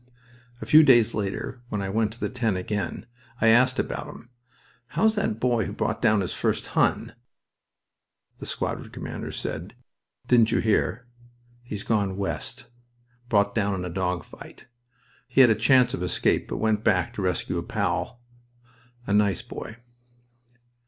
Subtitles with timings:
[0.61, 3.05] A few days later, when I went to the tent again,
[3.39, 4.31] I asked about him.
[4.97, 7.13] "How's that boy who brought down his first 'Hun'?"
[8.39, 9.75] The squadron commander said:
[10.27, 11.05] "Didn't you hear?
[11.61, 12.65] He's gone west.
[13.29, 14.65] Brought down in a dog fight.
[15.27, 18.21] He had a chance of escape, but went back to rescue a pal...
[19.05, 19.77] a nice boy."